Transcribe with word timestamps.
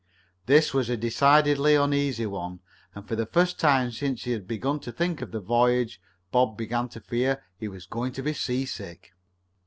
This 0.47 0.73
was 0.73 0.89
a 0.89 0.97
decidedly 0.97 1.75
uneasy 1.75 2.25
one, 2.25 2.61
and 2.95 3.07
for 3.07 3.15
the 3.15 3.27
first 3.27 3.59
time 3.59 3.91
since 3.91 4.23
he 4.23 4.31
had 4.31 4.47
begun 4.47 4.79
to 4.79 4.91
think 4.91 5.21
of 5.21 5.29
the 5.29 5.39
voyage 5.39 6.01
Bob 6.31 6.57
began 6.57 6.89
to 6.89 6.99
fear 6.99 7.43
he 7.59 7.67
was 7.67 7.85
going 7.85 8.11
to 8.13 8.23
be 8.23 8.33
seasick. 8.33 9.13